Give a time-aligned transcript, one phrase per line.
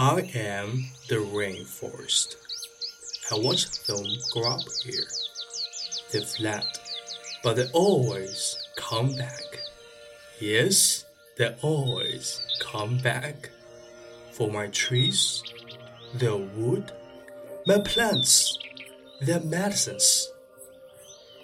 [0.00, 2.36] I am the rainforest.
[3.32, 5.08] I watched them grow up here.
[6.12, 6.62] They fled,
[7.42, 9.58] but they always come back.
[10.38, 11.04] Yes,
[11.36, 13.50] they always come back.
[14.30, 15.42] For my trees,
[16.14, 16.92] their wood,
[17.66, 18.56] my plants,
[19.20, 20.30] their medicines.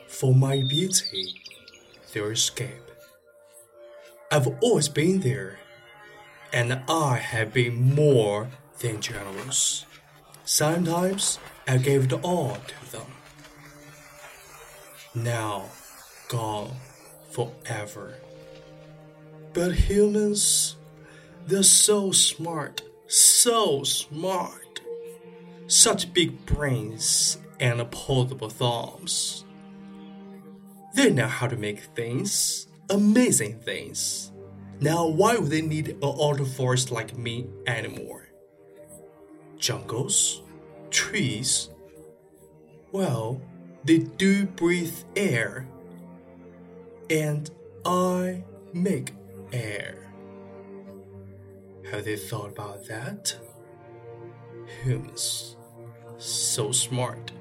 [0.06, 1.42] For my beauty,
[2.12, 2.88] their escape.
[4.30, 5.58] I've always been there,
[6.54, 9.86] and I have been more than generous.
[10.44, 13.06] Sometimes I gave it all to them.
[15.16, 15.64] Now,
[16.28, 16.76] gone
[17.32, 18.14] forever.
[19.52, 20.76] But humans,
[21.44, 24.80] they're so smart, so smart.
[25.66, 29.44] Such big brains and opposable thumbs.
[30.94, 34.30] They know how to make things, amazing things.
[34.84, 38.28] Now, why would they need an auto forest like me anymore?
[39.56, 40.42] Jungles?
[40.90, 41.70] Trees?
[42.92, 43.40] Well,
[43.82, 45.66] they do breathe air.
[47.08, 47.50] And
[47.86, 49.14] I make
[49.54, 50.12] air.
[51.90, 53.34] Have they thought about that?
[54.82, 55.56] Humans.
[56.18, 57.32] So smart.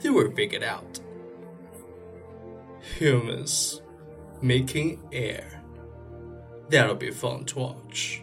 [0.00, 0.98] They were figured out.
[2.98, 3.82] Humans
[4.40, 5.61] making air.
[6.72, 8.22] That'll be fun to watch.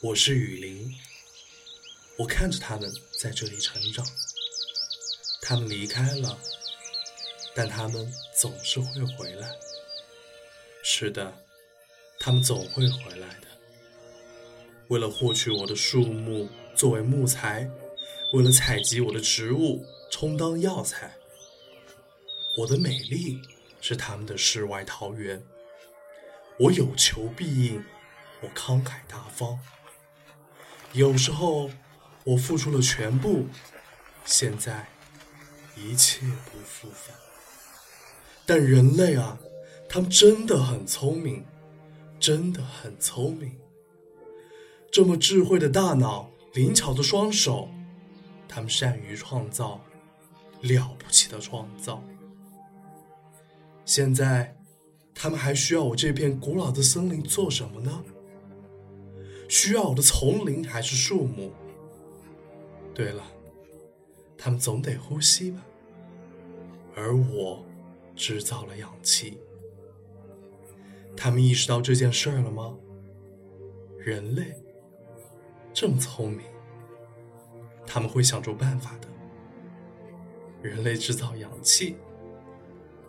[0.00, 0.94] 我是雨林，
[2.16, 4.02] 我看着他们在这里成长。
[5.42, 6.38] 他们离开了，
[7.54, 9.65] 但他们总是会回来。
[10.88, 11.34] 是的，
[12.20, 13.48] 他们总会回来的。
[14.86, 17.68] 为了获取我的树木作为木材，
[18.32, 21.10] 为了采集我的植物充当药材。
[22.56, 23.42] 我的美丽
[23.80, 25.42] 是他们的世外桃源。
[26.56, 27.84] 我有求必应，
[28.40, 29.58] 我慷慨大方。
[30.92, 31.68] 有时候，
[32.22, 33.48] 我付出了全部，
[34.24, 34.86] 现在
[35.74, 37.16] 一切不复返。
[38.46, 39.36] 但人类啊，
[39.88, 41.44] 他们真的很聪明，
[42.18, 43.56] 真的很聪明。
[44.90, 47.68] 这么智慧的大脑，灵巧的双手，
[48.48, 49.80] 他们善于创造，
[50.62, 52.02] 了不起的创造。
[53.84, 54.56] 现在，
[55.14, 58.04] 他们还需要我这片古老的森林做什么呢？
[59.48, 61.52] 需要我的丛林还是树木？
[62.92, 63.22] 对了，
[64.36, 65.64] 他们总得呼吸吧。
[66.94, 67.64] 而我
[68.16, 69.38] 制造了氧气。
[71.16, 72.76] 他们意识到这件事儿了吗？
[73.98, 74.54] 人类
[75.72, 76.42] 这么聪明，
[77.86, 79.08] 他们会想出办法的。
[80.62, 81.96] 人类制造氧气，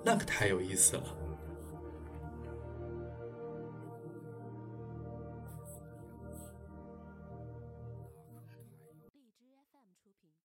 [0.03, 1.03] 那可太有意思了。